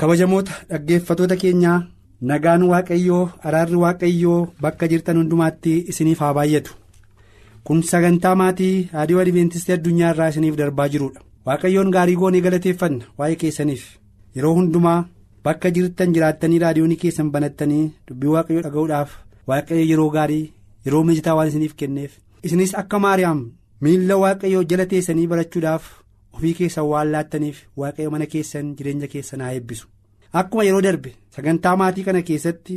[0.00, 1.78] Kabajamoota dhaggeeffatoota keenyaa
[2.30, 6.72] nagaan waaqayyoo araarri waaqayyoo bakka jirtan hundumaatti isiniif haa baay'atu
[7.68, 13.36] kun sagantaa maatii raadiyoo adventistii addunyaa irraa isiniif darbaa jirudha waaqayyoon gaarii goonee galateeffanna waa'ee
[13.42, 13.84] keessaniif.
[14.36, 14.98] Yeroo hundumaa
[15.44, 19.10] bakka jirtan jiraattanii raadiyoonii keessan banattanii dubbii waaqayyoo dhaga'uudhaaf
[19.50, 20.42] waaqayyo yeroo gaarii
[20.86, 22.12] yeroo mijataa waan isiniif kenneef.
[22.42, 23.44] Isinis akka maariyaam
[23.80, 25.84] miilla waaqayyoo jala teessanii barachuudhaaf.
[26.36, 29.86] Ofii keessan waan laattaniif waaqayyo mana keessan jireenya keessan haa eebbisu
[30.40, 32.76] akkuma yeroo darbe sagantaa maatii kana keessatti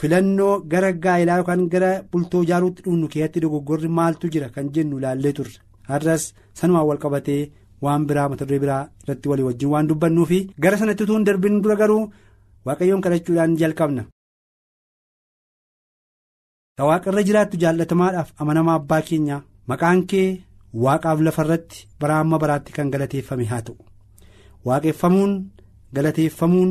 [0.00, 5.32] filannoo gara gaa'elaa yookaan gara bultoo ijaaruutti dhufnu keessatti dogoggorri maaltu jira kan jennu ilaallee
[5.38, 5.58] turre
[5.90, 6.24] har'as
[6.60, 7.42] sanumaan wal qabatee
[7.84, 11.24] waan biraa mata duree biraa irratti walii wajjin waan dubbannuu fi gara sanatti utuu hin
[11.28, 12.02] darbin dura garuu
[12.66, 14.02] waaqayyoon kadhachuudhaan jalqabna.
[16.76, 19.40] ta waaqarra jiraattu jaallatamaadhaaf amanamaa abbaa keenyaa
[19.70, 20.28] maqaan kee.
[20.74, 23.76] Waaqaaf lafa irratti bara amma baraatti kan galateeffame haa ta'u.
[24.66, 25.32] Waaqeffamuun
[25.94, 26.70] galateeffamuun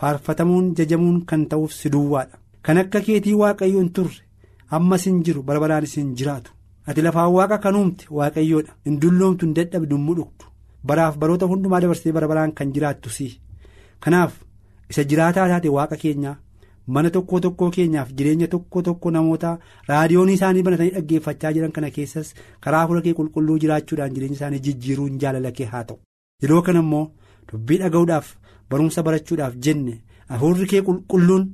[0.00, 4.22] faarfatamuun jajamuun kan ta'uuf si duwwaadha kan akka keetii waaqayyo hin turre
[4.70, 6.50] ammas hin jiru bara baraanis hin jiraatu.
[6.88, 10.44] Ati lafaan waaqa kan uumte waaqayyoodha hin dulloomtu hin dadhabdu hin mudhugdu.
[10.86, 13.40] Baraaf baroota hundumaa dabarsee bara baraan kan jiraattu si
[14.00, 14.32] kanaaf
[14.90, 16.36] isa jiraataa taate waaqa keenyaa
[16.96, 19.50] mana tokko tokkoo keenyaaf jireenya tokko tokko namoota
[19.88, 22.34] raadiyoon isaanii banatanii dhaggeeffachaa jiran kana keessas
[22.66, 25.98] karaa fuula kee qulqulluu jiraachuudhaan jireenya isaanii jijjiiruun jaalala kee haa ta'u.
[26.42, 27.04] Yeroo kana immoo
[27.52, 28.32] dubbii dhaga'uudhaaf
[28.70, 29.98] barumsa barachuudhaaf jenne
[30.32, 31.44] hafuurri kee qulqulluun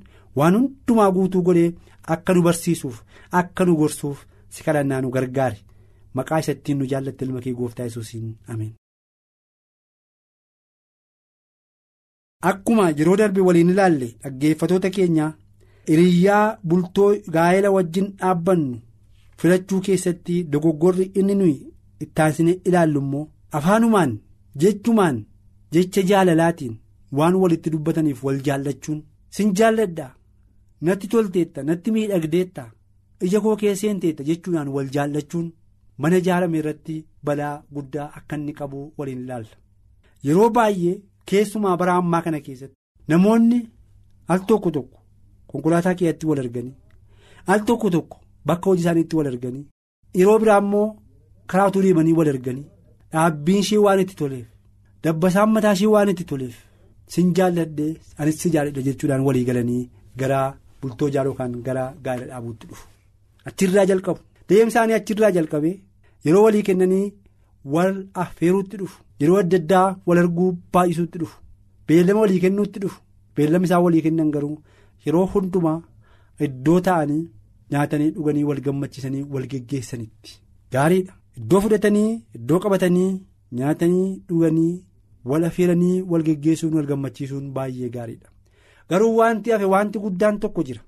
[0.43, 1.75] waan hundumaa guutuu godhee
[2.17, 3.03] akka nu barsiisuuf
[3.43, 4.25] akka nu gorsuuf
[4.55, 5.59] si kadhannaa nu gargaare
[6.21, 8.35] maqaa isattiin nu jaallatte ilma kee gooftaa yesuusiin.
[8.49, 8.73] Ameen.
[12.51, 15.27] Akkuma yeroo darbe waliin ilaalle dhaggeeffatoota keenya
[15.91, 18.81] hiriyyaa bultoo gaa'ela wajjin dhaabbannu
[19.43, 21.57] filachuu keessatti dogoggorri inni nuyi
[22.07, 23.23] ittaansine ilaallu immoo
[23.61, 24.13] afaanumaan
[24.65, 25.23] jechumaan
[25.77, 26.75] jecha jaalalaatiin
[27.21, 29.01] waan walitti dubbataniif wal jaallachuun
[29.39, 30.11] sin jaalladhaa
[30.89, 32.67] natti tolteetta natti miidhagdeetta
[33.29, 35.49] ija koo keesseenteetta jechuudhaan wal jaallachuun
[36.05, 39.57] mana ijaarame irratti balaa guddaa akka inni qabu waliin ilaalla
[40.29, 40.97] yeroo baay'ee.
[41.31, 42.77] Keessumaa bara ammaa kana keessatti
[43.13, 43.59] namoonni
[44.35, 44.99] al tokko tokko
[45.51, 46.75] konkolaataa keessatti wal arganii
[47.55, 48.17] al tokko tokko
[48.51, 49.65] bakka hojii isaaniitti wal arganii
[50.21, 50.89] yeroo biraa immoo
[51.51, 52.67] karaa utuu deemanii wal arganii
[53.13, 54.47] dhaabbiin ishee waan itti toleef
[55.05, 56.57] dabbasaan mataa ishee waan itti toleef
[57.15, 59.83] sin jaalladhee anis si jaalladha jechuudhaan walii galanii
[60.21, 60.41] gara
[60.83, 62.87] bultoo ijaaruu yookaan gara gaa'ela dhaabuutti dhufu
[63.51, 65.77] achirraa jalqabu deemsa isaanii achirraa jalqabee
[66.27, 67.07] yeroo walii kennanii.
[67.75, 71.37] wal affeeruutti dhufu yeroo adda addaa wal arguu baay'isuutti dhufu.
[71.89, 73.01] Beellama walii kennuutti dhufu.
[73.37, 74.57] Beellama isaan walii kennan garuu
[75.07, 75.79] yeroo hundumaa
[76.47, 77.23] iddoo ta'anii
[77.73, 80.41] nyaatanii dhuganii wal gammachiisanii wal geggeessanitti.
[80.73, 81.13] Gaariidha.
[81.39, 83.11] Iddoo fudhatanii iddoo qabatanii
[83.59, 84.75] nyaatanii dhuganii
[85.31, 88.29] wal affeeranii wal geggeessuun wal gammachiisuun baay'ee gaariidha.
[88.91, 90.81] Garuu wanti hafe wanti guddaan tokko jira.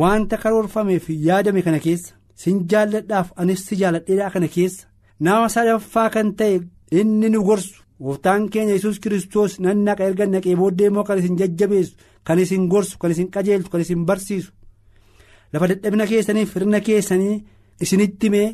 [0.00, 4.86] Wanta karoorfameef yaadame kana keessa sin jaalladhaaf anis si jaalladheedhaa kana keessa.
[5.24, 6.56] nama sadaffaa kan ta'e
[6.90, 11.36] inni nu gorsu gooftaan keenya yesus kiristoos nan naqa erga naqee booddee immoo kan isin
[11.40, 11.94] jajjabeessu
[12.26, 14.50] kan isin gorsu kan isin qajeelchu kan isin barsiisu
[15.52, 17.44] lafa dadhabina keessaniif hirna keessanii
[17.84, 18.48] isinitti mee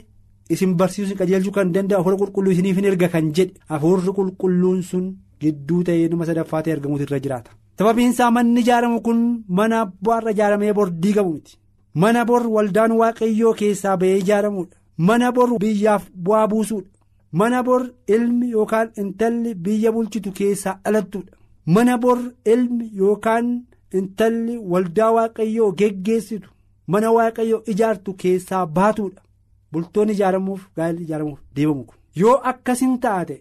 [0.54, 5.04] isin barsiisu qajeelchuu kan danda'u hafuura qulqulluu isiniif hin erga kan jedhe hafuurri qulqulluun sun
[5.40, 7.50] gidduu ta'ee nama sadaffaa ta'e argamuutu irra jiraata.
[7.78, 11.58] sababiin isaa manni ijaaramu kun mana abbaarra ijaaramee bor diigamu miti
[12.02, 14.76] mana bor waldaan waaqayyoo keessaa ba'ee ijaaramudha.
[15.08, 16.88] mana bor biyyaaf bu'aa buusuudha
[17.40, 17.82] mana bor
[18.14, 21.32] ilmi yookaan intalli biyya bulchitu keessaa dhalattuudha
[21.74, 22.18] mana bor
[22.54, 23.48] ilmi yookaan
[24.00, 26.48] intalli waldaa waaqayyoo geggeessitu
[26.92, 29.22] mana waaqayyoo ijaartu keessaa baatuudha.
[29.72, 31.96] Bultoonni ijaaramuuf gaa'elli ijaaramuuf deemamu kun.
[32.20, 33.36] Yoo akkasin taate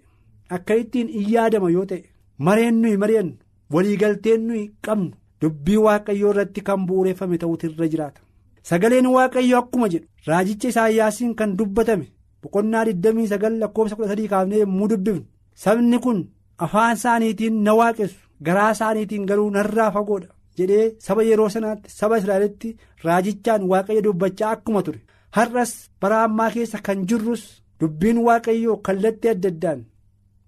[0.56, 2.04] akka ittiin in yaadama yoo ta'e
[2.48, 3.36] mareen nuyi mari'annu
[3.74, 5.12] waliigalteen nuyi qabnu
[5.42, 8.22] dubbii waaqayyoo irratti kan bu'uureffame ta'uutu irra jiraata.
[8.70, 12.08] sagaleen waaqayyo akkuma jedhu raajicha isaayyaasiin kan dubbatame
[12.44, 15.26] boqonnaa 29 lakkoofsa 13 kaafnee yommuu dubbifnu
[15.64, 16.20] sabni kun
[16.66, 20.28] afaan isaaniitiin na waaqessu garaa isaaniitiin garuu narraa fagoodha
[20.58, 25.00] jedhee saba yeroo sanaatti saba israa'elitti raajichaan waaqayyo dubbachaa akkuma ture.
[25.36, 25.72] Har'as
[26.02, 27.44] bara ammaa keessa kan jirrus
[27.80, 29.80] dubbiin waaqayyoo kallattii adda addaan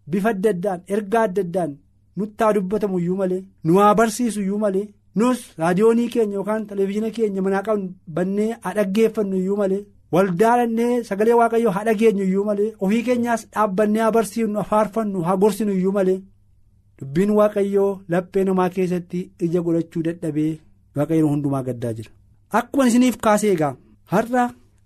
[0.10, 1.72] bifa adda addaan ergaa adda addaan
[2.18, 4.88] nutti haa dubbatamu iyyuu malee nu haa barsiisu iyyuu malee
[5.20, 9.82] nus raadiyoonii keenya yookaan televezyiina keenya manaa qabnu bannee haa dhaggeeffannu iyyuu malee
[10.14, 14.84] waldaa dhannee sagalee waaqayyoo haa dhageenyu iyyuu malee ofii keenyaas dhaabbannee haa barsiifnu haa
[15.28, 16.20] haa gorsinu iyyuu malee
[17.00, 20.52] dubbiin waaqayyoo laphee namaa keessatti ija godhachuu dadhabee
[20.98, 22.12] waaqayyoon hundumaa gaddaa jira.
[22.58, 23.76] Akkuma isiniif kaasee egaa
[24.14, 24.44] har'a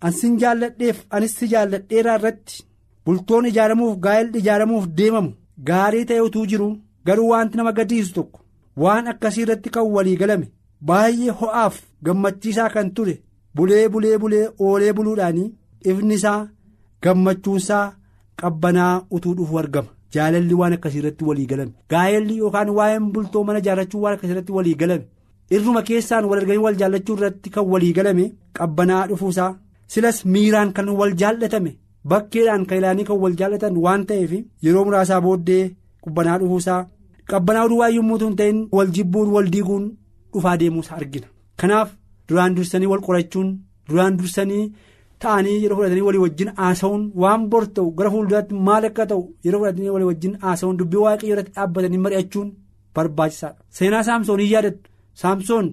[0.08, 2.64] ansin jaalladheef anis si jaalladheeraa irratti
[3.06, 5.34] bultoon ijaaramuuf gaa'elli ijaaramuuf deemamu
[5.70, 6.70] gaarii ta'e utuu jiru
[7.10, 8.40] garuu wanti nama gaddisiisu tokko
[8.84, 10.48] waan akkasii irratti kan walii galame
[10.90, 11.76] baay'ee ho'aaf
[12.06, 13.16] gammachiisaa kan ture
[13.58, 15.52] bulee bulee bulee oolee buluudhaanii
[15.92, 16.40] ifni isaa
[17.04, 17.86] gammachuunsaa
[18.42, 19.88] qabbanaa utuu dhufu argama.
[20.14, 24.52] Jaalalli waan akkasii irratti walii galame gaa'elli yookaan waa'een bultoo mana ijaarrachuu waan akkasii irratti
[24.58, 25.06] walii galame.
[25.56, 28.24] irruma keessaan wal arganii wal jaallachuu irratti kan walii galame
[28.58, 29.52] qabbanaa dhufuusaa
[29.94, 31.72] silas miiraan kan wal jaallatame
[32.12, 34.32] bakkeedhaan kan ilaanii kan wal jaallatan waan ta'eef
[34.66, 35.62] yeroo muraasaa booddee
[36.06, 36.82] qabbanaa dhufuusaa
[37.34, 39.86] qabbanaa duwwaa yommuu hin ta'in wal jibbuun wal diiguun
[40.34, 41.28] dhufaa deemuusaa argina.
[41.62, 41.90] Kanaaf
[42.30, 43.50] duraan dursanii wal qorachuun
[43.90, 44.66] duraan dursanii
[45.24, 49.60] ta'anii yeroo fudhatanii walii wajjin haasa'uun waan bor ta'u gara fuulduraatti maal akka ta'u yeroo
[49.64, 52.50] fudhatanii walii wajjin haasa'uun dubbii waaqayyoo irratti dhaabbatanii mari'achuun
[52.96, 54.90] barbaachisaadha seenaa saamsoonii yaadattu.
[55.22, 55.68] saamsoon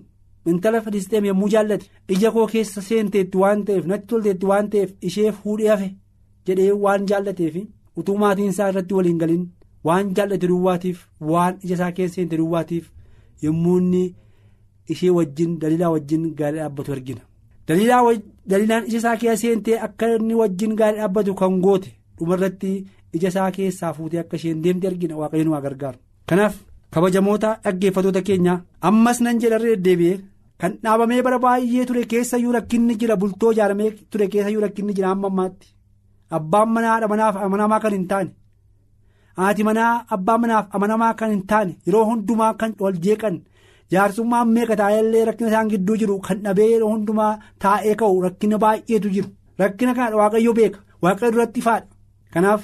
[0.51, 5.33] intala filisteem yommuu jaallate ija koo keessa seenteetti waan ta'eef natti tolteetti waan ta'eef ishee
[5.39, 5.89] fuudhee hafe
[6.47, 7.55] jedhee waan jaallateef
[8.03, 9.45] utuu maatiin isaa irratti waliin galin
[9.89, 10.99] waan jaallate duwwaatiif
[11.33, 12.91] waan ija isaa keessa seente duwwaatiif
[13.47, 14.05] yommuu inni
[14.93, 17.21] ishee wajjin daliilaa wajjin gaarii dhaabbatu argina.
[18.49, 22.71] daliilaan ija isaa keessa seentee akka inni wajjin gaarii dhaabbatu kan goote dhumarratti
[23.17, 25.99] ija isaa keessaa fuutee akka isheen deemte argina waaqayyoon waa gargaaru
[26.29, 26.55] kanaaf.
[26.93, 28.55] kabajamoota dhaggeeffatoota keenya
[28.89, 30.19] ammas nan jedharra deddeebi'ee
[30.61, 35.27] kan dhaabamee bara baay'ee ture keessayyuu rakkinni jira bultoo ijaaramee ture keessayyuu rakkinni jira amma
[35.33, 35.67] ammaatti
[36.37, 38.31] abbaan manaa haadha manaaf amanamaa kan hin taane
[39.39, 43.37] haati manaa abbaan manaaf amanamaa kan hin taane yeroo hundumaa kan wal jeeqan
[43.93, 47.33] jaarsummaan meeqa taa'ellee rakkina isaan gidduu jiru kan dhabee yeroo hundumaa
[47.65, 49.29] taa'ee ka'u rakkina baay'eetu jiru.
[49.63, 51.87] Rakkina kana waaqayyo beeka waaqayyo duratti ifaadha
[52.35, 52.63] kanaaf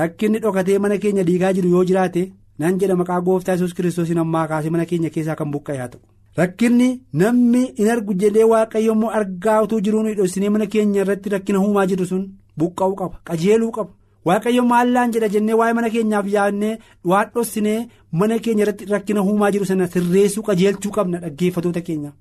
[0.00, 2.32] rakkinni dhokatee mana keenya diigaa jiru yoo jiraate.
[2.58, 6.00] nan jedha maqaa gooftaa yesus kiristoosiin ammaa kaasee mana keenya keessaa kan buqqa'e haa ta'u.
[6.38, 6.86] Rakkinni
[7.20, 11.84] namni hin argu jedhee waaqayyo immoo argaa utuu jiruun dhoksinee mana keenya irratti rakkina uumaa
[11.90, 12.22] jiru sun
[12.62, 13.90] buqqa'uu qaba qajeeluu qaba
[14.28, 16.72] waaqayyo maallaan jedha jennee waa'ee mana keenyaaf yaadnee
[17.12, 17.78] waan dhoksinee
[18.20, 22.12] mana keenya irratti rakkina uumaa jiru sana sirreessuu qajeelchuu qabna dhaggeeffatoota keenya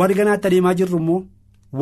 [0.00, 1.20] warri ganaatti adeemaa jirru immoo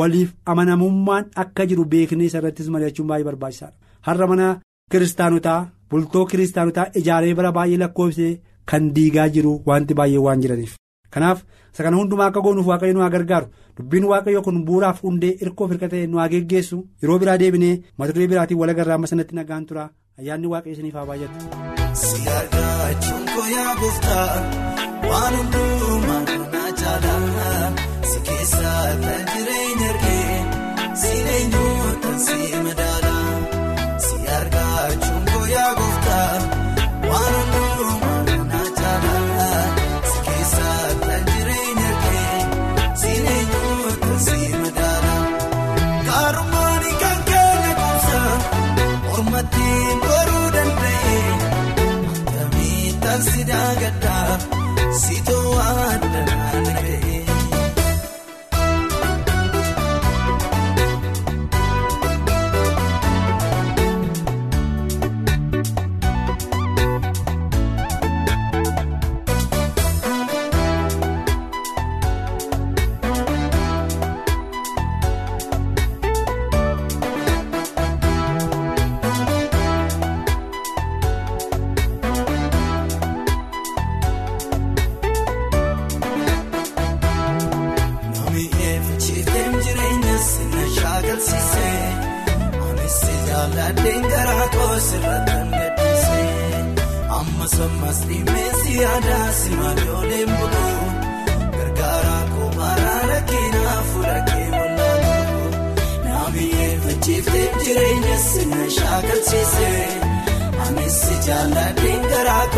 [0.01, 3.77] waliif amanamummaan akka jiru beeknee isa irrattis mari'achuun baay'ee barbaachisaadha
[4.09, 4.47] har'a mana
[4.93, 5.61] kiristaanotaa.
[5.91, 8.31] bultoo kiristaanotaa ijaaree bara baay'ee lakkoofsee
[8.71, 10.73] kan diigaa jiru wanti baay'ee waan jiraniif
[11.15, 13.47] kanaaf isa kana hundumaa akka goonuuf waaqayyo nu haa gargaaru.
[13.79, 16.79] Dubbiin waaqayyo kun bu'uuraaf hundee hirkoof hirka ta'e nu haa geggeessu.
[17.03, 19.89] Yeroo biraa deebinee mata duree biraatiin wal agarraa amma sanatti nagaan tura.
[20.19, 21.39] Ayyaanni waaqayyo isiniif haa baay'atu.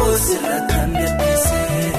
[0.06, 1.92] Koosirra kan gadhiisee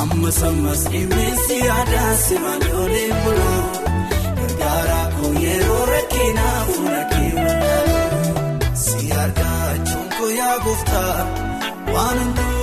[0.00, 3.62] ammas ammas dhimmeensi aadaa simaalooleen buluu
[4.38, 11.16] gargaara koo yeroo rakkinaa fuula kee wallaaluu si argaachuun koo yaa gooftaa.
[11.94, 12.57] Waan hundumaa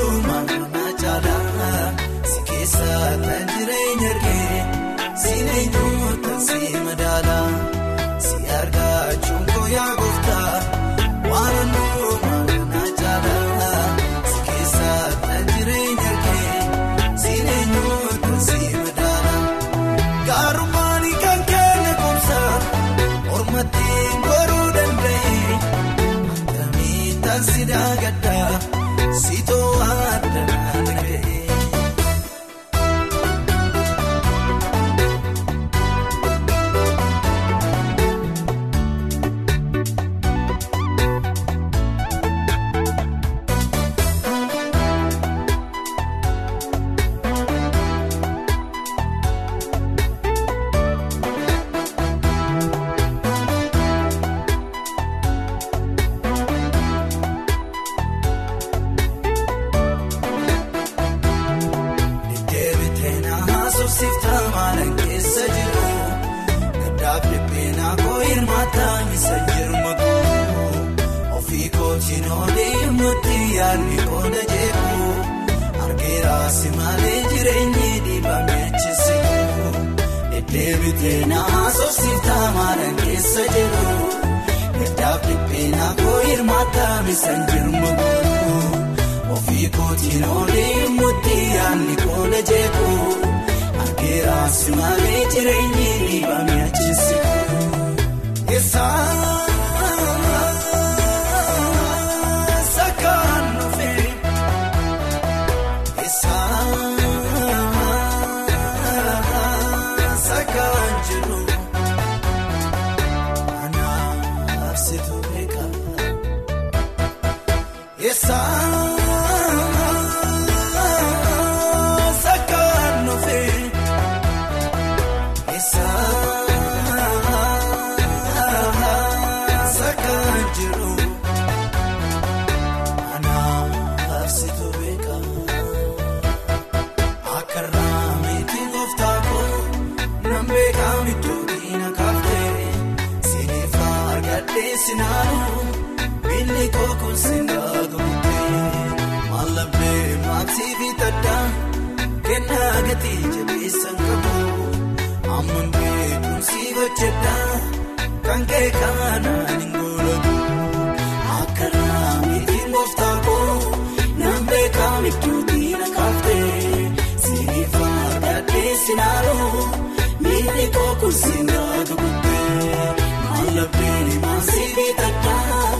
[170.73, 172.87] kooku singaa dugubbee
[173.29, 175.71] mallabbeen maasii bitadhaa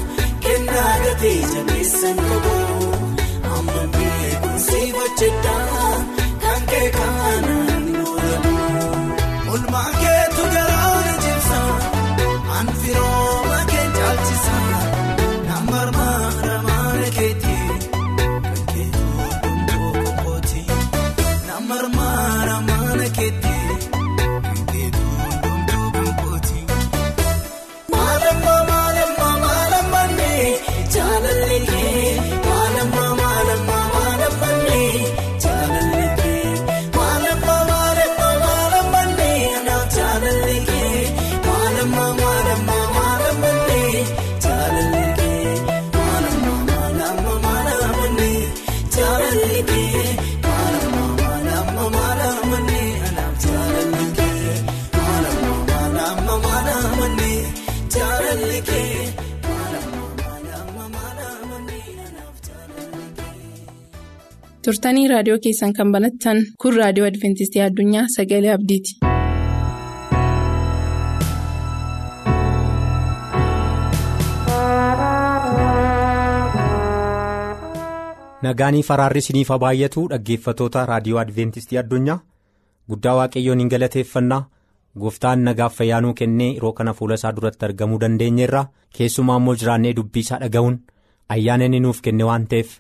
[0.46, 2.75] kennaa gatii jabeessan qabu
[64.68, 69.00] turtanii raadiyoo keessan kan banattan kun raadiyoo adventistii addunyaa sagalee abdiiti.
[78.46, 82.18] Nagaanii faraarri isiniif haa baay'atu dhaggeeffatoota raadiyoo adventistii addunyaa
[82.94, 84.42] guddaa waaqayyoon hin galateeffannaa
[85.04, 88.64] gooftaan nagaaf fayyaanuu kennee yeroo kana fuula isaa duratti argamuu dandeenyeerra
[88.98, 90.78] keessumaa immoo jiraannee dubbii isaa dhaga'uun
[91.38, 92.76] ayyaana inni nuuf kenne waan ta'eef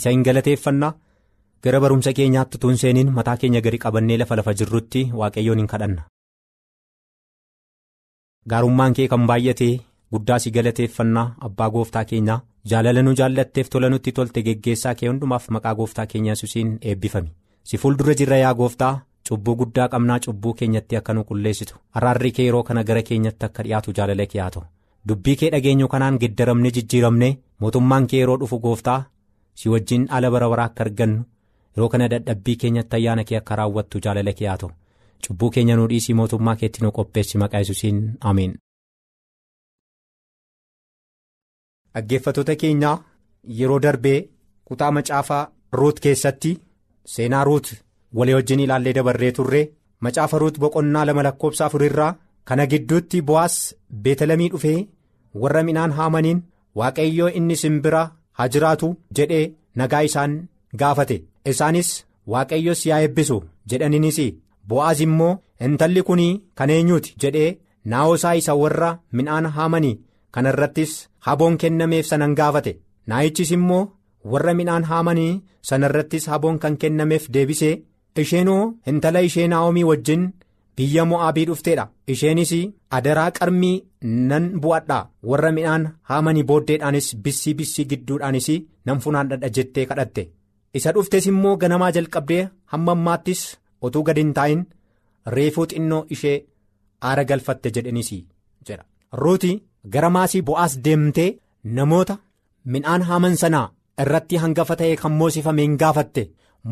[0.00, 0.92] isa hin galateeffannaa
[1.64, 6.02] gara barumsa keenyaatti tuun seeniin mataa keenya gadi qabannee lafa lafa jirrutti waaqayyoon hin kadhanna.
[8.50, 9.68] gaarummaan kee kan baay'ate
[10.12, 12.40] guddaa si galateeffannaa abbaa gooftaa keenyaa
[12.72, 17.30] jaalala nu jaallatteef tola nutti tolte geggeessaa kee hundumaaf maqaa gooftaa keenya yesuusiin eebbifami
[17.70, 18.92] si fuuldura jirra yaa gooftaa
[19.28, 21.74] cubbuu guddaa qabnaa cubbuu keenyatti akka nu qulleessitu.
[21.96, 24.64] Araarri kee yeroo kana gara keenyatti akka dhiyaatu jaalala kee haa ta'u.
[25.08, 27.28] Dubbii kee dhageenyu kanaan geddaramne jijjiiramne
[27.60, 28.98] mootummaan kee yeroo dhufu gooftaa
[29.62, 31.24] si wajjin ala bara baraa akka argannu
[31.76, 34.70] yeroo kana dadhabbii keenyatti ayyaana kee akka raawwattu jaalala kee haa ta'u
[35.26, 37.98] cubbuu keenya nu dhiisii mootummaa keetti nu qopheessi maqaa yesuusiin
[38.32, 38.52] ameen.
[41.94, 42.96] dhaggeeffatoota keenyaa
[43.58, 44.18] yeroo darbee
[44.70, 45.42] kutaa macaafaa
[45.80, 46.52] ruut keessatti
[47.14, 47.66] seenaa ruut
[48.18, 49.62] walii wajjin ilaallee dabarree turre
[50.06, 52.14] macaafa ruut boqonnaa lama lakkoobsa afurirraa
[52.50, 53.56] kana gidduutti bo'aas
[54.06, 54.78] beetalamii dhufee
[55.44, 56.42] warra midhaan haamaniin
[56.80, 58.02] waaqayyoo inni simbira
[58.40, 59.44] haa jiraatu jedhee
[59.82, 60.34] nagaa isaan
[60.80, 61.16] gaafate
[61.52, 61.90] isaanis
[62.32, 63.36] waaqayyos yaa eebbisu
[63.70, 64.18] jedhaniinis
[64.68, 65.32] bo'aaz immoo
[65.66, 66.22] intalli kun
[66.58, 67.14] kan eenyuuti?
[67.22, 67.50] Jedhee
[67.90, 69.98] naa'osaa isa warra midhaan haamanii
[70.34, 70.92] kana irrattis
[71.26, 72.72] haboon kennameef sanan gaafate.
[73.08, 73.82] Naa'ichis immoo
[74.32, 77.74] warra midhaan haamanii sana irrattis haboon kan kennameef deebisee
[78.22, 80.22] isheenoo intala ishee naa'omii wajjin
[80.76, 81.84] biyya mo'aabii dhufteedha.
[82.12, 82.52] Isheenis
[82.96, 83.82] adaraa qarmii
[84.30, 88.48] nan bu'adhaa warra midhaan haamanii booddeedhaanis bissii bissii gidduudhaanis
[88.86, 90.22] nan funaandhadha jettee kadhatte
[90.80, 93.42] isa dhuftes immoo ganamaa jalqabdee hamma ammaattis
[93.88, 94.62] otuu gad hin taa'in
[95.36, 96.36] reefuu xinnoo ishee
[97.10, 98.10] aara galfatte jedhaniis
[98.68, 98.84] jedha
[99.22, 99.52] ruuti
[99.96, 101.28] gara maasii bo'aas deemtee
[101.78, 102.16] namoota
[102.76, 103.66] midhaan haaman sanaa
[104.04, 106.22] irratti hangafa ta'e kan moosifame hin gaafatte.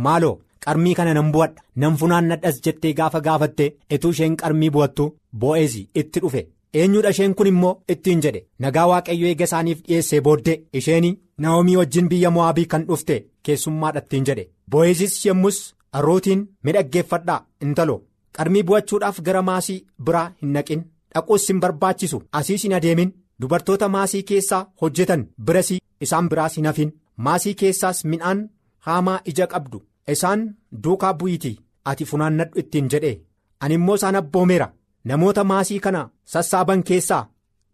[0.05, 0.39] Maaloo?
[0.65, 1.63] Qarmii kana nan bu'adha.
[1.81, 3.65] Nan funaannadhas jettee gaafa gaafatte
[3.97, 5.05] etuu isheen qarmii bu'attu
[5.45, 6.43] bo'eezi itti dhufe.
[6.81, 8.41] Eenyudha isheen kun immoo ittiin jedhe.
[8.65, 11.07] Nagaa waaqayyo eega isaaniif dhiyeessee booddee isheen
[11.43, 14.45] naa'omii wajjin biyya mo'aabii kan dhufte keessummaadhattiin jedhe.
[14.71, 15.59] Bo'eezis yommus
[16.07, 17.97] ruutiin midhaggeeffadhaa intalo.
[18.37, 20.83] Qarmii bu'achuudhaaf gara maasii biraa hin naqin.
[21.15, 22.23] Dhaquus hin barbaachisu.
[22.33, 23.13] Asiis hin adeemin.
[23.41, 25.27] Dubartoota maasii keessaa hojjetan.
[25.47, 28.49] Birasii isaan biraas hin hafin maasii keessaas midhaan
[28.87, 29.83] haamaa ija qabdu.
[30.15, 30.47] Isaan
[30.85, 33.13] duukaa bu'iitii ati funaannadhu ittiin jedhe.
[33.61, 34.73] Ani immoo isaan abboomeera.
[35.05, 37.29] Namoota maasii kana sassaaban keessaa.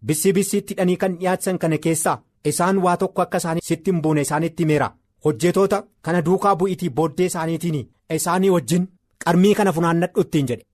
[0.06, 2.16] Bissii bissiitti hidhanii kan dhiyaatan kana keessaa
[2.52, 4.88] isaan waa tokko akka isaanii sitti hin buune isaanitti himeera.
[5.24, 7.78] Hojjetoota kana duukaa bu'iitii booddee isaaniitiin
[8.16, 8.84] isaanii wajjin
[9.24, 10.64] qarmii kana funaannadhu ittiin jedhe.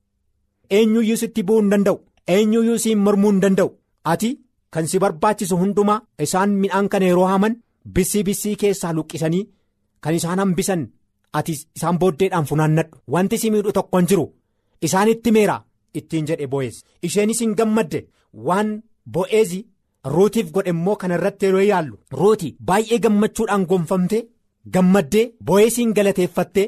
[0.70, 1.98] Eenyuyyuu sitti bu'uu hin danda'u.
[2.34, 3.70] Eenyuyyuu siin mormuu hin danda'u.
[4.12, 4.30] Ati
[4.70, 7.56] kan si barbaachisu hundumaa isaan midhaan kana yeroo haaman
[7.98, 9.44] bissii bissii keessaa luqqisanii
[10.06, 10.82] kan isaan hambisan
[11.40, 12.98] ati isaan booddeedhaan funaannadhu.
[13.12, 14.26] Wanti si miidhu tokko hin jiru.
[14.82, 15.56] Isaanitti himeera.
[15.94, 16.76] Ittiin jedhe bo'eez
[17.08, 18.00] isheenis hin gammadde.
[18.46, 18.70] Waan
[19.16, 19.60] bo'eezi
[20.04, 21.98] ruutiif godhe immoo kana irratti yeroo yaallu.
[22.20, 24.18] Ruuti baay'ee gammachuudhaan gonfamte
[24.74, 26.66] gammaddee bo'eesiin galateeffattee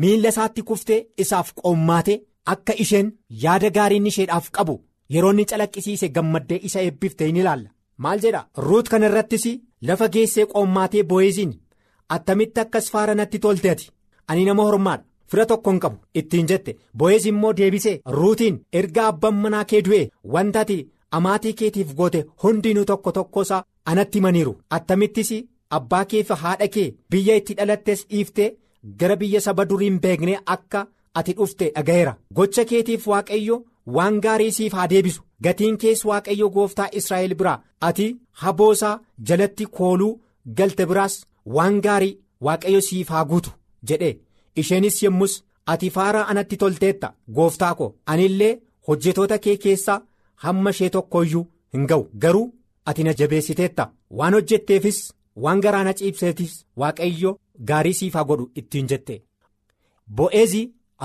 [0.00, 2.14] miilla isaatti kuftee isaaf qoommaate
[2.54, 3.12] akka isheen
[3.44, 4.74] yaada gaariin isheedhaaf qabu
[5.14, 7.68] yeroo inni calaqqisiise gammaddee isa eebbifte hin ilaalla.
[7.98, 8.46] Maal jedha?
[8.66, 9.44] Ruut kana irrattis
[9.88, 11.52] lafa geessee qoommaatee bo'eeziin
[12.14, 13.90] attamitti akkas faara natti tolte ati
[14.28, 15.04] ani nama hormaadha.
[15.30, 15.96] Fira tokko hin qabu.
[16.14, 16.76] Ittiin jette.
[16.98, 20.02] Bo'eez immoo deebisee ruutiin erga abbaan manaa kee du'e
[20.34, 20.76] wanta ati
[21.18, 25.30] amaatii keetiif goote hundinuu tokko tokkosaa anatti himaniiru attamittis
[25.78, 28.50] abbaa kee haadha kee biyya itti dhalattes dhiiftee
[29.00, 32.16] gara biyya saba durii hin beeknee akka ati dhufte dhaga'eera.
[32.34, 33.56] Gocha keetiif waaqayyo
[33.96, 35.22] waan gaarii siif haa deebisu.
[35.42, 38.06] Gatiin kees waaqayyo gooftaa israa'el biraa ati
[38.42, 38.98] haboosaa
[39.30, 40.12] jalatti kooluu
[40.58, 41.16] galte biraas
[41.56, 43.50] waan gaarii waaqayyo siif haa guutu
[43.88, 44.10] jedhe.
[44.56, 45.42] Isheenis yommus
[45.74, 47.94] ati faara anatti tolteetta gooftaa ko.
[48.06, 48.52] Anillee
[48.88, 50.00] hojjetoota kee keessaa
[50.44, 52.06] hamma ishee tokkoyyuu hin ga'u.
[52.22, 52.46] Garuu
[52.86, 53.90] ati na jabeessiteetta.
[54.10, 54.98] Waan hojjetteefis
[55.44, 57.32] waan garaa na ciibseetis waaqayyo
[57.70, 59.22] gaarii siif haa godhu ittiin jette.
[60.16, 60.62] Bo'eezi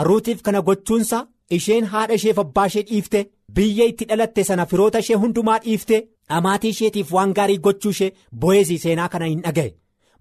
[0.07, 1.19] ruutiif kana gochuunsa
[1.57, 3.21] isheen haadha isheef abbaa ishee dhiifte
[3.55, 5.97] biyya itti dhalatte sana firoota ishee hundumaa dhiifte
[6.29, 8.11] dhamaatii isheetiif waan gaarii gochuu ishee
[8.43, 9.73] bo'eezi seenaa kana hin dhaga'e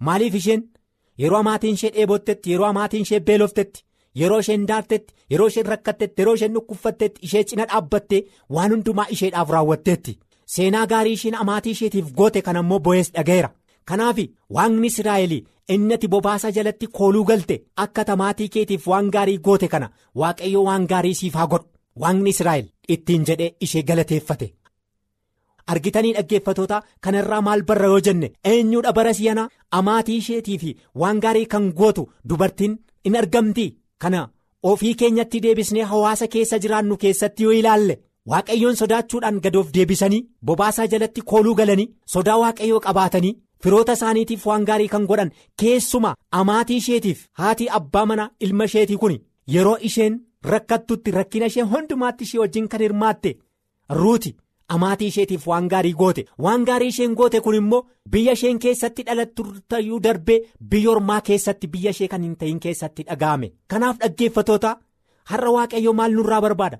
[0.08, 0.62] maaliif isheen?
[1.18, 3.84] Yeroo amaatiin ishee dheebottetti yeroo amaatiin ishee beeloftetti
[4.20, 8.20] yeroo isheen daartetti yeroo isheen rakkattetti yeroo isheen dhukkubfattetti ishee cina dhaabbattee
[8.56, 10.18] waan hundumaa isheedhaaf raawwatteetti.
[10.54, 13.50] Seenaa gaarii isheen amaatii isheetiif goote kana immoo bo'eez dhaga'eera.
[13.88, 14.18] Kanaaf
[14.56, 15.34] waaqni israa'el
[15.74, 20.86] inni ati bobaasa jalatti kooluu galte akka tamaatii keetiif waan gaarii goote kana waaqayyo waan
[20.94, 21.68] gaarii siif haa godhu.
[22.02, 24.54] Waaqni israa'el ittiin jedhee ishee galateeffate.
[25.72, 30.70] argitanii dhaggeeffatoota kanarraa maal barra yoo jenne eenyuudha bara si'anaa amaatii isheetii fi
[31.02, 32.74] waan gaarii kan gootu dubartiin
[33.10, 33.66] in argamti
[34.04, 34.22] kana
[34.70, 37.98] ofii keenyatti deebisnee hawaasa keessa jiraannu keessatti yoo ilaalle
[38.32, 43.32] waaqayyoon sodaachuudhaan gadoof deebisanii bobaasaa jalatti kooluu galanii sodaa waaqayyoo qabaatanii
[43.64, 45.32] firoota isaaniitiif waan gaarii kan godhan
[45.62, 49.16] keessuma amaatii isheetiif haati abbaa mana ilma isheetii kun
[49.54, 50.20] yeroo isheen
[50.52, 53.36] rakkattutti rakkina ishee hundumaatti ishee wajjin kan hirmaatte
[54.02, 54.36] ruuti.
[54.74, 56.24] Amaatii isheetiif waan gaarii goote.
[56.38, 57.80] Waan gaarii isheen goote kun immoo
[58.10, 60.38] biyya isheen keessatti dhalattu ta'uu darbee
[60.70, 63.52] biyya ormaa keessatti biyya ishee kan hin ta'in keessatti dhaga'ame.
[63.70, 64.76] Kanaaf dhaggeeffatoota
[65.30, 66.78] har'a waaqayyoo maal nurraa barbaada?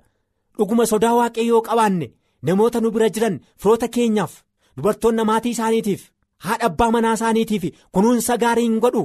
[0.57, 2.11] Dhuguma sodaa waaqayyoo qabaanne
[2.47, 4.33] namoota nu bira jiran firoota keenyaaf
[4.77, 6.01] dubartoonni amaatii isaaniitiif
[6.45, 9.03] haadha abbaa manaa isaaniitiif kunuunsa gaarii hin godhu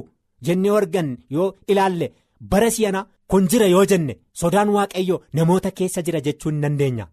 [0.49, 2.07] jennee argan yoo ilaalle
[2.53, 7.07] bara si'ana kun jira yoo jenne sodaan waaqayyoo namoota keessa jira jechuu hin dandeenya.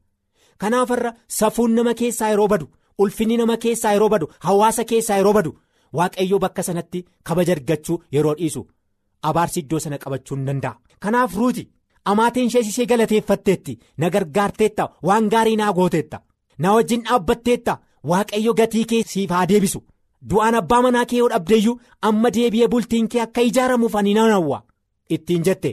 [0.58, 2.66] Kanaaf irra safuun nama keessaa yeroo badu
[3.04, 5.52] ulfinni nama keessaa yeroo badu hawaasa keessaa yeroo badu
[5.98, 8.66] waaqayyoo bakka sanatti kabaja argachuu yeroo dhiisu
[9.30, 10.74] abaarsi iddoo sana qabachuu hin danda'a.
[11.02, 11.62] Kanaaf ruuti
[12.12, 16.20] amaatiin ishee ishee galateeffatteetti na gargaarteetta waan gaarii naa gooteetta
[16.58, 17.78] na wajjin dhaabbatteetta
[18.10, 19.80] waaqayyo gatii kee siif haa deebisu.
[20.30, 24.62] Du'aan abbaa manaa kee yoo dhabdeeyyuu amma deebi'ee bultiin kee akka ijaaramuuf ani nan hawwa.
[25.10, 25.72] Ittiin jette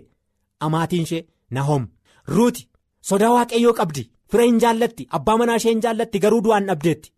[0.59, 1.21] amaatiin ishee
[1.57, 1.87] nahom
[2.35, 2.67] ruuti
[3.09, 7.11] sodaa waaqayyoo qabdi fira hin jaallatti abbaa manaa ishee hin jaallatti garuu du'aan dhabdeetti.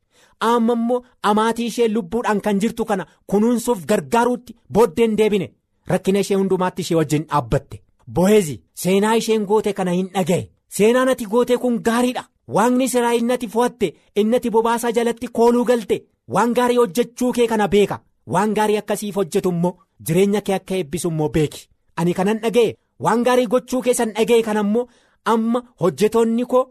[0.50, 5.48] Amma immoo amaatii ishee lubbuudhaan kan jirtu kana kunuunsuuf gargaaruutti booddeen deebine.
[5.92, 7.82] Rakkina ishee hundumaatti ishee wajjin dhaabbatte.
[8.16, 12.24] Bo'eezi seenaa isheen goote kana hin dhaga'e seenaan ati goote kun gaariidha.
[12.56, 16.02] Waaqni siraa innati fo'atte innati bobaasaa jalatti kooluu galte.
[16.34, 18.00] Waan gaarii hojjechuu kee kana beeka.
[18.34, 19.74] Waan gaarii akkasiif hojjetu immoo
[20.08, 21.68] jireenya kee akka eebbisu immoo beeki.
[21.98, 24.88] Ani kanan dhaga'e waan gaarii gochuu keessan dhaga'e kana immoo
[25.34, 26.64] amma hojjetoonni koo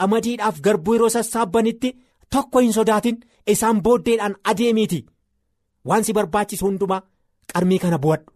[0.00, 1.90] qamadiidhaaf garbuu yeroo sassaabbanitti
[2.32, 3.16] tokko hin sodaatin.
[3.46, 5.00] Isaan booddeedhaan adeemiiti.
[5.88, 7.00] Waan si barbaachisu hundumaa
[7.52, 8.30] qarmii kana bu'adhu.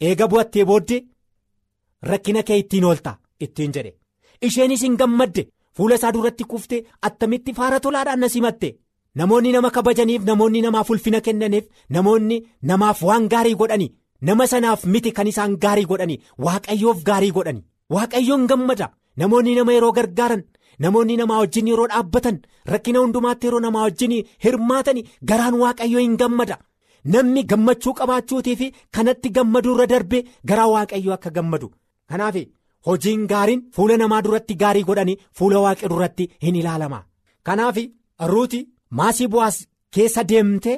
[0.00, 1.00] Eega bu'attee booddee
[2.10, 3.92] rakkina kee ittiin oolta ittiin jedhe.
[4.42, 5.46] Isheenis hin gammadde.
[5.76, 8.68] Fuula isaa duratti kuftee attamitti faara tolaadhaan na simatte.
[9.14, 12.36] Namoonni nama kabajaniif namoonni namaaf ulfina kennaniif namoonni
[12.70, 13.86] namaaf waan gaarii godhani
[14.20, 17.62] nama sanaaf miti kan isaan gaarii godhani waaqayyoof gaarii godhani
[17.94, 18.88] waaqayyoon gammada
[19.22, 20.42] namoonni nama yeroo gargaaran
[20.84, 22.38] namoonni namaa wajjin yeroo dhaabbatan
[22.72, 24.98] rakkina hundumaatti yeroo namaa wajjin hirmaatan
[25.30, 26.56] garaan waaqayyoo hin gammada
[27.14, 28.66] namni gammachuu qabaachuutii fi
[28.98, 31.68] kanatti gammaduu irra darbee garaa waaqayyoo akka gammadu
[32.12, 32.36] kanaaf
[32.88, 37.00] hojiin gaariin fuula namaa duratti gaarii godhanii fuula waaqa duratti hin ilaalama
[37.50, 37.76] kanaaf
[38.32, 38.60] ruuti
[39.00, 39.56] maasii bu'aas
[39.96, 40.76] keessa deemtee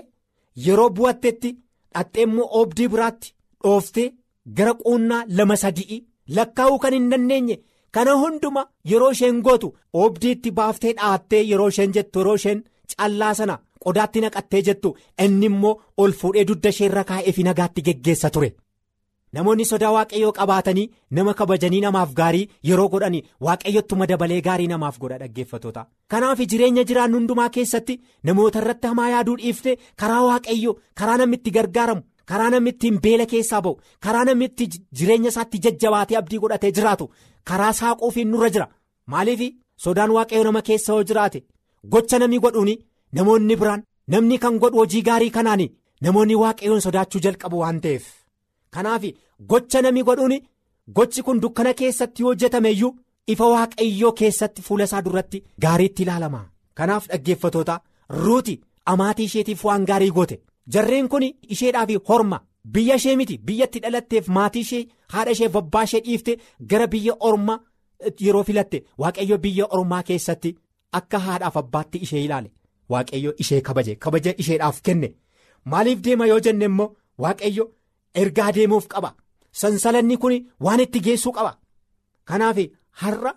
[0.67, 1.51] yeroo bu'attetti
[1.95, 4.07] dhaxxee immoo oobdii biraatti dhooftee
[4.61, 5.99] gara quunnaa lama sadii
[6.37, 7.57] lakkaa'uu kan hin dandeenye.
[7.97, 9.69] Kana hunduma yeroo isheen gootu
[10.03, 12.63] oobdiitti baaftee dhaattee yeroo isheen jettu yeroo isheen
[12.97, 15.75] callaa sana qodaatti naqattee jettu inni immoo
[16.05, 18.51] ol fuudhee dugda ishee irra kaa'ee fi nagaatti geggeessa ture
[19.37, 25.19] namoonni sodaa waaqayyoo qabaatanii nama kabajanii namaaf gaarii yeroo godhanii waaqayyottuma dabalee gaarii namaaf godha
[25.23, 27.99] dhaggeeffatoota kanaaf jireenya jiraannu hundumaa keessatti
[28.31, 32.03] namoota irratti hamaa yaaduu dhiiftee karaa waaqayyoo karaa namni itti gargaaramu.
[32.29, 33.79] Karaa namni ittiin beela keessaa ba'u.
[34.05, 34.67] Karaa namni itti
[34.99, 37.11] jireenya isaatti jajjabaatee abdii godhatee jiraatu.
[37.49, 38.67] Karaa saaquufiin nurra jira.
[39.07, 39.43] Maaliif?
[39.85, 41.45] Sodaan waaqayyo nama keessa yoo jiraate.
[41.93, 42.71] Gocha namni godhuun
[43.13, 43.83] namoonni biraan
[44.15, 45.63] namni kan godhu hojii gaarii kanaan
[46.03, 48.05] namoonni waaqayyoon sodaachuu jalqabu waan ta'eef.
[48.75, 49.03] Kanaaf
[49.51, 50.35] gocha namni godhuun
[50.97, 52.97] gochi kun dukkana keessatti hojjetame iyyuu
[53.33, 56.41] ifa waaqayyoo keessatti fuula isaa duratti gaariitti ilaalama.
[56.75, 57.81] Kanaaf dhaggeeffatoota
[58.25, 58.61] ruuti
[58.93, 60.41] amaatii isheetiif waan gaarii goote.
[60.73, 62.41] Jarreen kun isheedhaaf horma.
[62.65, 63.39] Biyya ishee miti.
[63.39, 66.39] Biyyatti dhalatteef maatii ishee haadha ishee abbaa ishee dhiifte
[66.71, 67.59] gara biyya ormaa
[68.21, 68.85] yeroo filatte.
[68.99, 70.57] Waaqayyo biyya ormaa keessatti
[70.93, 72.51] akka haadhaaf abbaatti ishee ilaale.
[72.91, 73.95] Waaqayyo ishee kabaje.
[73.97, 75.15] Kabaja isheedhaaf kenne.
[75.65, 77.65] Maaliif deema yoo jenne immoo waaqayyo
[78.15, 79.15] ergaa deemuuf qaba.
[79.53, 81.59] Sansalanni kun waan itti geessuu qaba.
[82.25, 82.59] Kanaaf
[83.01, 83.33] har'a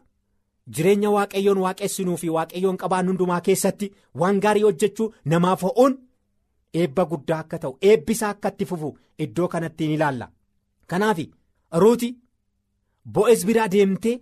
[0.75, 5.97] jireenya waaqayyoon waaqessinuu fi waaqayyoon qabaan hundumaa keessatti waan gaarii hojjechuu namaaf ho'uun.
[6.73, 8.89] Eebba guddaa akka ta'u eebbisaa akka itti fufu
[9.25, 10.27] iddoo kanatti ni ilaalla.
[10.87, 11.19] Kanaaf
[11.81, 12.09] ruuti
[13.13, 14.19] bo'eez biraa deemtee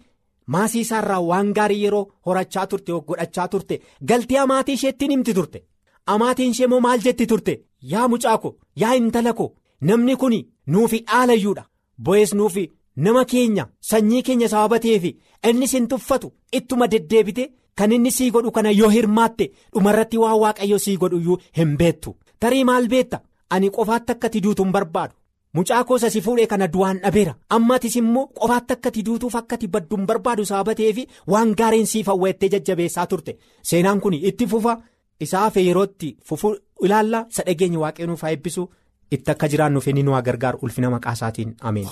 [0.54, 3.80] maasii isaarraa waan gaarii yeroo horachaa turte godhachaa turte
[4.12, 5.64] galtee amaatii isheettiin himti turte.
[6.06, 7.54] Amaatiin ishee moo maal jetti turte?
[7.92, 9.46] Yaa mucaa ko yaa intala ko
[9.82, 10.34] namni kun
[10.68, 11.64] nuufi dhaalayyuudha
[12.06, 12.64] bo'eez nuufi
[12.96, 15.04] nama keenya sanyii keenya sababa ta'eef
[15.50, 17.46] inni sin tuffatu ittuma deddeebite
[17.78, 22.16] kan inni sii godhu kana yoo hirmaatte dhumarratti waan waaqayyo sii godhu iyyuu hin beettu.
[22.40, 25.14] Tarii maal beetta ani qofaatti akka ati duutu hin barbaadu.
[25.54, 27.34] Mucaa koosa si fuudhee kana du'aan dhabeera.
[27.50, 30.98] Ammatis immoo qofaatti akka ati duutuuf akka ati baddu hin barbaadu sababa ta'eef
[31.28, 33.38] waan gaariin siif hawweettee jajjabeessaa turte.
[33.64, 34.78] Seenaan kun itti fufa.
[35.20, 37.26] Isaa hafe yerootti fufuu ilaalla.
[37.30, 38.70] Isa dhageenya waaqeenuuf haa eebbisu.
[39.12, 40.60] Itti akka jiraannuuf inni nu gargaaru.
[40.62, 41.56] Ulfina maqaa isaatiin.
[41.62, 41.88] Ameen.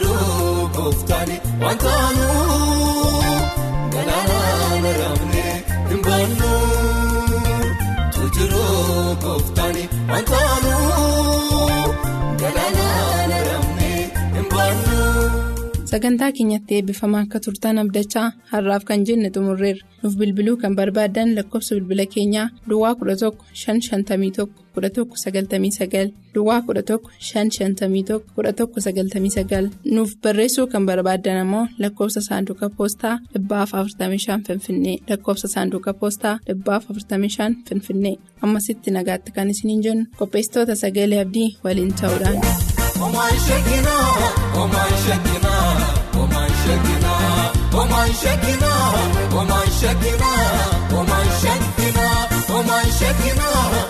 [0.00, 2.26] Jiruu kooftaani wantaanu
[3.94, 5.54] galaana raamnee
[5.90, 6.50] hin baannu.
[8.36, 10.74] Jiruu kooftaani wantaanu
[12.42, 14.02] galaana raamnee
[14.36, 14.98] hin baannu.
[15.92, 21.74] sagantaa keenyatti eebbifamaa akka turtan abdachaa har'aaf kan jenne xumurreerra nuuf bilbiluu kan barbaadan lakkoofsa
[21.80, 23.32] bilbila keenyaa duwwaa 11
[23.64, 26.98] 551 1199 duwwaa 11
[27.30, 36.34] 551 1199 nuuf barreessuu kan barbaadan ammoo lakkoofsa saanduqa poostaa 45 finfinnee lakkoofsa saanduqa poostaa
[36.48, 42.36] 45 finfinnee ammasitti nagaatti kan isiniin jennu qopheessitoota sagalee abdii waliin ta'uudhaan.
[43.06, 44.08] Omaan sheekinaa
[44.62, 45.74] omaan sheekinaa
[46.22, 47.52] omaan sheekinaa
[52.54, 53.85] omaan sheekinaa